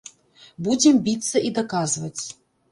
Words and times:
Будзем 0.67 0.95
біцца 1.09 1.37
і 1.51 1.53
даказваць. 1.61 2.21